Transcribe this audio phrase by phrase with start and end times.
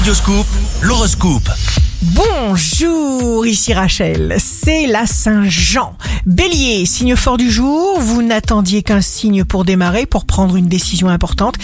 [0.00, 0.46] Radioscoop,
[0.80, 1.50] l'horoscope.
[2.00, 5.94] Bonjour, ici Rachel, c'est la Saint-Jean.
[6.24, 11.10] Bélier, signe fort du jour, vous n'attendiez qu'un signe pour démarrer, pour prendre une décision
[11.10, 11.56] importante.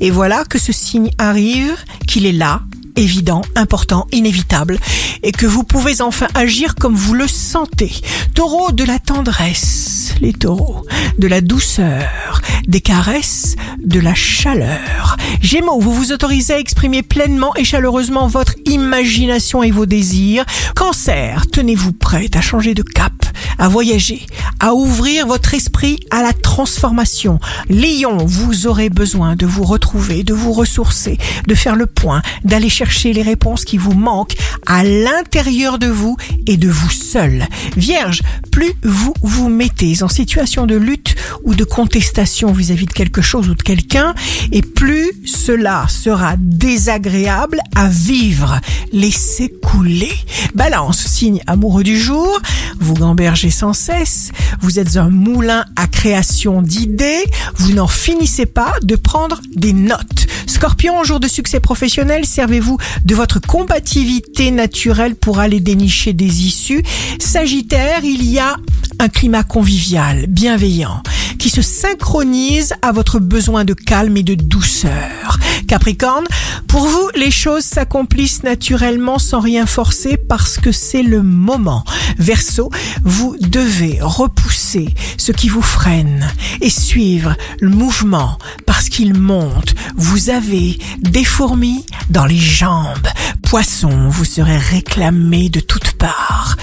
[0.00, 1.76] Et voilà que ce signe arrive,
[2.08, 2.62] qu'il est là,
[2.96, 4.80] évident, important, inévitable,
[5.22, 7.92] et que vous pouvez enfin agir comme vous le sentez.
[8.34, 10.84] Taureau de la tendresse, les taureaux,
[11.20, 12.25] de la douceur,
[12.66, 15.16] des caresses, de la chaleur.
[15.40, 20.44] Gémeaux, vous vous autorisez à exprimer pleinement et chaleureusement votre imagination et vos désirs.
[20.74, 23.12] Cancer, tenez-vous prête à changer de cap,
[23.58, 24.26] à voyager,
[24.60, 27.38] à ouvrir votre esprit à la transformation.
[27.68, 32.68] Lion, vous aurez besoin de vous retrouver, de vous ressourcer, de faire le point, d'aller
[32.68, 36.16] chercher les réponses qui vous manquent à l'intérieur de vous
[36.46, 37.46] et de vous seul.
[37.76, 41.14] Vierge, plus vous vous mettez en situation de lutte
[41.44, 44.14] ou de contestation vis-à-vis de quelque chose ou de quelqu'un,
[44.52, 48.60] et plus cela sera désagréable à vivre.
[48.92, 50.12] Laissez couler.
[50.54, 52.40] Balance, signe amoureux du jour,
[52.80, 54.30] vous gambergez sans cesse,
[54.60, 57.24] vous êtes un moulin à création d'idées,
[57.56, 60.26] vous n'en finissez pas de prendre des notes.
[60.46, 66.82] Scorpion, jour de succès professionnel, servez-vous de votre combativité naturelle pour aller dénicher des issues.
[67.18, 68.56] Sagittaire, il y a
[68.98, 71.02] un climat convivial, bienveillant,
[71.46, 75.38] qui se synchronise à votre besoin de calme et de douceur.
[75.68, 76.24] Capricorne,
[76.66, 81.84] pour vous, les choses s'accomplissent naturellement sans rien forcer parce que c'est le moment.
[82.18, 82.68] Verseau,
[83.04, 86.28] vous devez repousser ce qui vous freine
[86.62, 89.76] et suivre le mouvement parce qu'il monte.
[89.94, 93.06] Vous avez des fourmis dans les jambes.
[93.42, 96.56] Poisson, vous serez réclamé de toutes parts.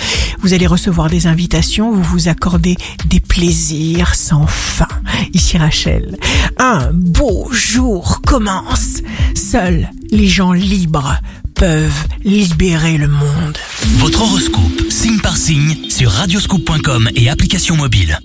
[0.44, 4.90] Vous allez recevoir des invitations, vous vous accordez des plaisirs sans fin.
[5.34, 6.18] Ici Rachel,
[6.60, 9.02] un beau jour commence.
[9.36, 11.16] Seuls les gens libres
[11.56, 13.58] peuvent libérer le monde.
[14.00, 18.20] Votre horoscope, signe par signe, sur radioscoop.com et application mobile.